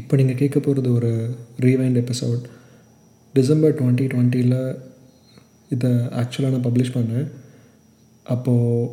இப்போ 0.00 0.16
நீங்கள் 0.20 0.40
கேட்க 0.40 0.58
போகிறது 0.60 0.88
ஒரு 0.98 1.10
ரீவைண்ட் 1.66 1.98
எபிசோட் 2.02 2.44
டிசம்பர் 3.38 3.76
டுவெண்ட்டி 3.78 4.04
டுவெண்ட்டியில் 4.12 4.60
இதை 5.74 5.90
ஆக்சுவலாக 6.20 6.52
நான் 6.54 6.66
பப்ளிஷ் 6.66 6.96
பண்ணேன். 6.96 7.26
அப்போது 8.34 8.90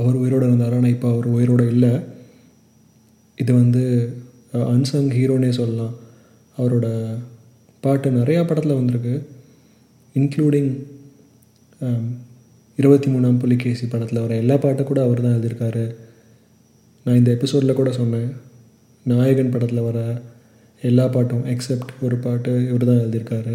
அவர் 0.00 0.20
உயிரோடு 0.22 0.46
இருந்தார் 0.48 0.76
ஆனால் 0.78 0.94
இப்போ 0.94 1.08
அவர் 1.14 1.28
உயிரோடு 1.36 1.64
இல்லை. 1.74 1.92
இது 3.42 3.52
வந்து 3.62 3.82
அன்சங் 4.74 5.10
ஹீரோனே 5.16 5.50
சொல்லலாம். 5.60 5.94
அவரோட 6.58 6.86
பாட்டு 7.84 8.10
நிறையா 8.20 8.40
படத்தில் 8.48 8.78
வந்திருக்கு. 8.80 9.14
இன்க்ளூடிங் 10.14 10.70
இருபத்தி 12.80 13.08
மூணாம் 13.14 13.40
புலிகேசி 13.42 13.84
படத்தில் 13.92 14.22
வர 14.24 14.34
எல்லா 14.42 14.56
பாட்டும் 14.64 14.88
கூட 14.90 15.00
அவர் 15.06 15.22
தான் 15.24 15.36
எழுதியிருக்காரு. 15.36 15.84
நான் 17.04 17.18
இந்த 17.20 17.30
எபிசோடில் 17.36 17.78
கூட 17.80 17.90
சொன்னேன். 18.00 18.30
நாயகன் 19.10 19.50
படத்தில் 19.50 19.86
வர 19.88 19.98
எல்லா 20.82 21.04
பாட்டும் 21.14 21.44
எக்ஸப்ட் 21.52 21.92
ஒரு 22.06 22.16
பாட்டு 22.24 22.52
இவர் 22.68 22.84
தான் 22.88 23.02
எழுதியிருக்காரு. 23.04 23.54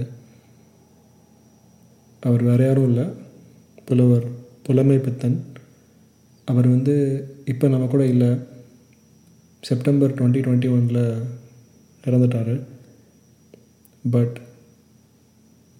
அவர் 2.27 2.43
வேறு 2.43 2.63
யாரும் 2.65 2.87
இல்லை. 2.89 3.05
புலவர் 3.85 4.27
புலமை 4.63 4.97
பித்தன். 4.97 5.37
அவர் 6.45 6.67
வந்து 6.67 6.95
இப்போ 7.45 7.67
நம்ம 7.67 7.85
கூட 7.85 8.05
இல்லை. 8.05 8.29
செப்டம்பர் 9.69 10.13
டுவெண்ட்டி 10.13 10.41
டுவெண்ட்டி 10.45 10.69
ஒனில் 10.75 11.03
இறந்துட்டார். 12.05 12.53
But 14.11 14.37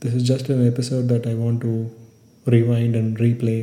this 0.02 0.16
is 0.18 0.28
just 0.32 0.52
an 0.54 0.66
episode 0.72 1.10
that 1.12 1.28
I 1.32 1.36
want 1.44 1.62
to 1.66 1.72
rewind 2.56 2.98
and 3.02 3.18
replay 3.26 3.58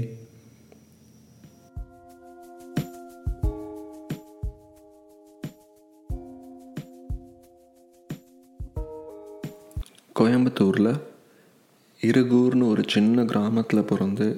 கோயம்புத்தூரில் 10.19 11.01
இருகூர்னு 12.01 12.69
ஒரு 12.69 12.83
சின்ன 12.87 13.25
கிராமத்தில் 13.25 13.85
பிறந்து 13.85 14.29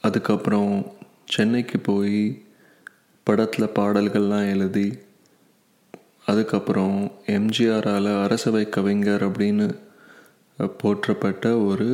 அதுக்கப்புறம் 0.00 0.86
சென்னைக்கு 1.24 1.78
போய் 1.78 2.42
படத்தில் 3.22 3.74
பாடல்கள்லாம் 3.74 4.50
எழுதி 4.50 4.98
அதுக்கப்புறம் 6.26 7.12
எம்ஜிஆரால் 7.26 8.22
அரசவை 8.22 8.68
கவிஞர் 8.68 9.30
அப்படின்னு 9.30 9.66
போற்றப்பட்ட 10.82 11.64
ஒரு 11.66 11.88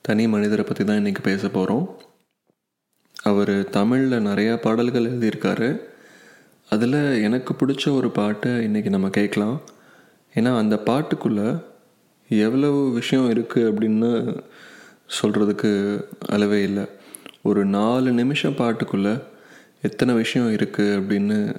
தனி 0.00 0.28
மனிதரை 0.28 0.64
பற்றி 0.64 0.84
தான் 0.84 0.96
இன்றைக்கி 0.96 1.22
பேச 1.22 1.48
போகிறோம் 1.48 1.86
அவர் 3.22 3.54
தமிழில் 3.70 4.26
நிறையா 4.26 4.56
பாடல்கள் 4.56 5.10
எழுதியிருக்காரு. 5.12 5.80
அதில் 6.70 7.22
எனக்கு 7.22 7.54
பிடிச்ச 7.54 7.94
ஒரு 7.96 8.10
பாட்டை 8.10 8.50
இன்றைக்கி 8.50 8.88
நம்ம 8.88 9.08
கேட்கலாம். 9.08 9.60
ஏன்னா 10.34 10.56
அந்த 10.56 10.76
பாட்டுக்குள்ளே 10.86 11.48
எவ்வளவு 12.28 12.92
விஷயம் 12.92 13.30
இருக்குது 13.30 13.70
அப்படின்னு 13.70 14.42
சொல்கிறதுக்கு 15.22 16.04
அளவே 16.28 16.62
இல்லை. 16.62 16.84
ஒரு 17.42 17.64
நாலு 17.64 18.12
நிமிஷம் 18.12 18.56
பாட்டுக்குள்ளே 18.56 19.22
எத்தனை 19.82 20.14
விஷயம் 20.14 20.52
இருக்குது 20.52 20.98
அப்படின்னு 20.98 21.56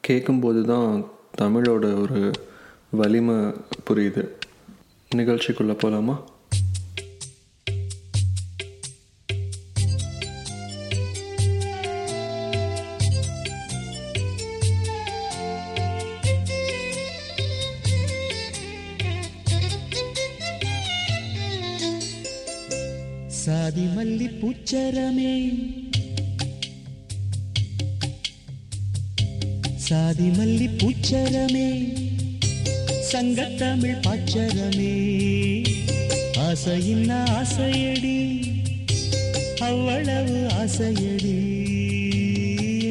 கேட்கும்போது 0.00 0.64
தான் 0.64 1.04
தமிழோட 1.40 2.00
ஒரு 2.02 2.30
வலிமை 2.90 3.34
புரியுது. 3.90 4.28
நிகழ்ச்சிக்குள்ளே 5.14 5.78
போகலாமா 5.78 6.22
சாதி 23.44 23.84
மல்லி 23.84 24.26
பூச்சரமே. 24.40 25.32
சாதி 29.76 30.28
மல்லி 30.28 30.68
பூச்சரமே. 30.76 31.68
சங்கத்தமிழ் 33.12 33.96
பாச்சரமே. 34.06 34.92
ஆசையின் 36.38 37.08
ஆசையடி. 37.08 38.18
அவ்வளவு 39.58 40.48
ஆசையடி. 40.62 41.34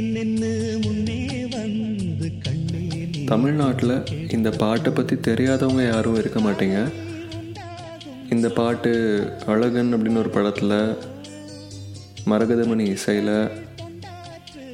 நின்னு 0.01 0.79
முன்னே 0.81 1.45
வந்து 1.45 2.31
கண்ணே 2.39 3.23
தமிழ்நாட்டில் 3.25 4.29
இந்த 4.31 4.50
பாட்டை 4.50 4.94
பற்றி 4.94 5.16
தெரியாதவங்க 5.16 5.83
யாரும் 5.83 6.18
இருக்க 6.18 6.39
மாட்டீங்க. 6.39 7.09
இந்த 8.41 8.53
பாட்டு 8.59 8.91
அழகன் 9.46 9.90
அப்படின்னு 9.96 10.22
ஒரு 10.22 10.29
படத்தில் 10.35 10.72
மரகதமணி 12.29 12.85
இசையில் 12.94 13.35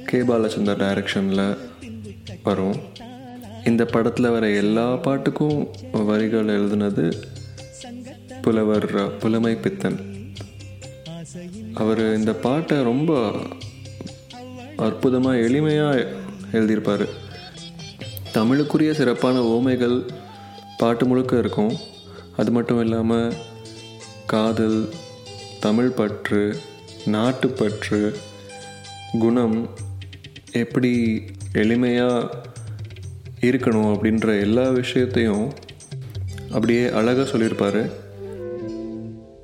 கே 0.10 0.20
பாலச்சந்தர் 0.30 0.80
டைரக்ஷனில் 0.84 1.58
வரும். 2.44 2.78
இந்த 3.70 3.86
படத்தில் 3.86 4.30
வர 4.36 4.52
எல்லா 4.62 4.86
பாட்டுக்கும் 5.08 5.60
வரிகள் 6.10 6.54
எழுதுனது 6.54 7.06
புலவர் 8.46 9.18
புலமை 9.18 9.54
பித்தன். 9.56 10.00
அவர் 11.74 12.04
இந்த 12.20 12.36
பாட்டை 12.46 12.78
ரொம்ப 12.84 13.20
அற்புதமாக 14.88 15.44
எளிமையாக 15.50 16.08
எழுதியிருப்பார். 16.54 17.06
தமிழுக்குரிய 18.38 18.94
சிறப்பான 19.02 19.44
ஓமைகள் 19.58 20.00
பாட்டு 20.78 21.06
முழுக்க 21.06 21.44
இருக்கும். 21.44 21.76
அது 22.42 22.52
மட்டும் 22.56 22.82
இல்லாமல் 22.86 23.30
காதல் 24.28 24.90
தமிழ் 25.60 25.90
பற்று 25.90 26.58
நாட்டுப்பற்று 27.06 28.16
குணம் 29.20 29.70
எப்படி 30.52 31.24
எளிமையாக 31.54 32.30
இருக்கணும் 33.42 33.90
அப்படின்ற 33.92 34.40
எல்லா 34.40 34.70
விஷயத்தையும் 34.70 35.54
அப்படியே 36.52 36.92
அழகாக 36.92 37.30
சொல்லியிருப்பார். 37.30 37.90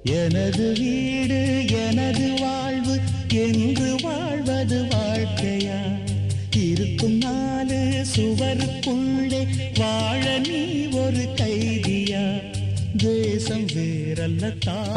எனது 0.04 0.74
வீடு 0.74 1.66
எனது 1.68 2.34
வாழ்வு 2.40 3.00
என்று 3.34 3.96
வாழ்வது 4.02 4.84
வாழ்க்கையா? 4.84 6.12
இருக்கும் 6.58 7.18
நாலு 7.18 8.06
சுவருக்குள்ளே 8.16 9.48
வாழ 9.76 10.40
நீ 10.40 10.88
ஒரு 10.88 11.34
கை 11.36 11.73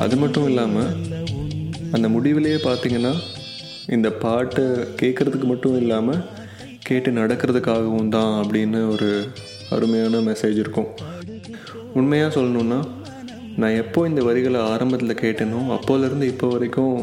அது 0.05 0.15
மட்டும் 0.23 0.47
இல்லாமல் 0.51 0.91
அந்த 1.97 2.07
முடிவிலேயே 2.15 2.59
பார்த்தீங்கன்னா 2.69 3.13
இந்த 3.97 4.09
பாட்டை 4.25 4.65
கேட்குறதுக்கு 5.01 5.47
மட்டும் 5.53 5.77
இல்லாமல் 5.83 6.23
கேட்டு 6.89 7.11
நடக்கிறதுக்காகவும் 7.11 8.13
தான் 8.17 8.33
அப்படின்னு 8.43 8.81
ஒரு 8.95 9.09
அருமையான 9.75 10.21
மெசேஜ் 10.29 10.59
இருக்கும். 10.63 10.89
உண்மையாக 12.01 12.35
சொல்லணுன்னா 12.37 12.79
நான் 13.61 13.79
எப்போ 13.83 14.01
இந்த 14.09 14.23
வரிகளை 14.23 14.61
ஆரம்பத்தில் 14.73 15.21
கேட்டேனோ 15.23 15.61
அப்போலேருந்து 15.77 16.27
இப்போ 16.33 16.49
வரைக்கும் 16.55 16.97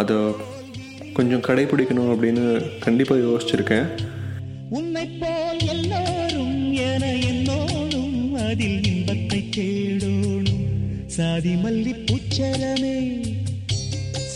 அதை 0.00 0.16
கொஞ்சம் 1.18 1.44
கடைபிடிக்கணும் 1.48 2.12
அப்படின்னு 2.14 2.44
கண்டிப்பாக 2.84 3.24
யோசிச்சிருக்கேன். 3.26 3.86
உன்னை 4.78 5.04
போல் 5.20 5.62
எல்லோரும் 5.74 6.58
என 6.88 7.04
என்னோடும் 7.30 8.16
அதில் 8.48 8.86
இன்பத்தை 8.92 9.40
தேடோடும் 9.56 10.13
சாதி 11.16 11.54
மல்லி 11.54 11.92
பூச்சரமே 12.06 12.94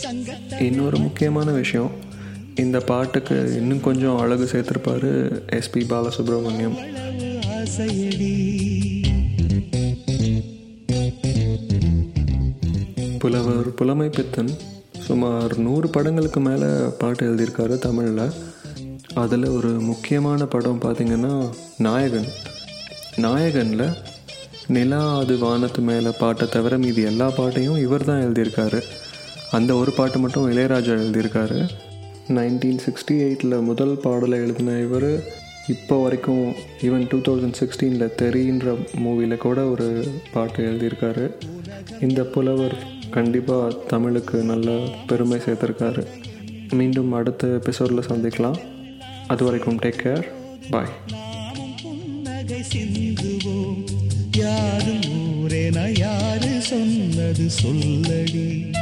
சங்கத்த 0.03 0.61
இன்னொரு 0.61 0.97
முக்கியமான 0.99 1.51
விஷயம் 1.51 1.91
இந்த 2.55 2.79
பாட்டுக்கு 2.79 3.55
இன்னும் 3.55 3.81
கொஞ்சம் 3.81 4.17
அழகு 4.17 4.45
சேர்த்துருப்பாரு 4.51 5.11
எஸ்பி 5.55 5.81
பாலசுப்ரமணியம். 5.91 6.77
புலவர் 13.17 13.73
புலமை 13.73 14.09
பித்தன் 14.09 14.51
சுமார் 14.99 15.57
நூறு 15.57 15.89
படங்களுக்கு 15.89 16.39
மேலே 16.39 16.69
பாட்டு 16.99 17.35
எழுதியிருக்காரு 17.35 17.77
தமிழில். 17.79 18.31
அதில் 19.13 19.47
ஒரு 19.47 19.69
முக்கியமான 19.69 20.45
படம் 20.45 20.81
பார்த்திங்கன்னா 20.81 21.49
நாயகன். 21.77 22.29
நாயகனில் 23.15 23.87
நிலா 24.75 25.17
அது 25.19 25.37
வானத்து 25.37 25.81
மேலே 25.81 26.11
பாட்டை 26.19 26.47
தவிர 26.49 26.77
மீதி 26.77 27.01
எல்லா 27.01 27.27
பாட்டையும் 27.29 27.79
இவர் 27.85 28.05
தான் 28.05 28.21
எழுதியிருக்காரு. 28.25 28.79
அந்த 29.51 29.75
ஒரு 29.75 29.91
பாட்டு 29.91 30.17
மட்டும் 30.19 30.51
இளையராஜா 30.51 30.91
எழுதியிருக்காரு. 31.03 31.59
நைன்டீன் 32.27 32.81
சிக்ஸ்டி 32.85 33.15
எயிட்டில் 33.25 33.63
முதல் 33.69 33.93
பாடலை 34.03 34.39
எழுதின 34.39 34.77
இவர் 34.79 35.23
இப்போ 35.67 35.95
வரைக்கும் 36.03 36.53
ஈவன் 36.81 37.07
டூ 37.09 37.17
தௌசண்ட் 37.17 37.57
சிக்ஸ்டீனில் 37.61 38.15
தெரின்ற 38.15 38.75
மூவியில் 39.03 39.43
கூட 39.45 39.65
ஒரு 39.65 39.87
பாட்டு 40.33 40.63
எழுதியிருக்காரு. 40.69 41.25
இந்த 42.01 42.23
புலவர் 42.23 42.77
கண்டிப்பாக 43.09 43.77
தமிழுக்கு 43.87 44.37
நல்ல 44.43 44.77
பெருமை 45.07 45.39
சேர்த்துருக்காரு. 45.45 46.03
மீண்டும் 46.71 47.11
அடுத்த 47.11 47.47
எபிசோடில் 47.47 48.09
சந்திக்கலாம். 48.11 48.59
அது 49.27 49.43
வரைக்கும் 49.43 49.79
டேக் 49.79 50.01
கேர் 50.03 50.25
பாய் 50.69 50.93
சொன்னது 57.47 57.51
சொல்லடி. 57.61 58.77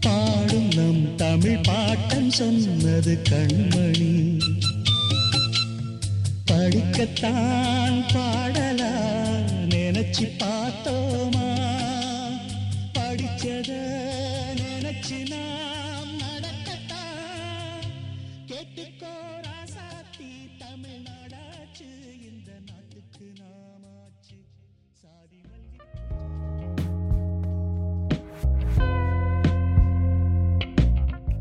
பாடும் 0.00 0.68
நம் 0.76 1.16
தமிழ் 1.16 1.56
பாட்டம் 1.56 2.28
சொன்னது 2.28 3.18
கண்மணி. 3.30 4.38
படிக்கத்தான் 6.50 8.04
பாடலா 8.12 8.92
நினைச்சு 9.68 10.30
பார்த்தோமா? 10.38 11.58
படிச்சத 12.92 13.72
நினைச்சு 14.56 15.28
நாம் 15.28 15.69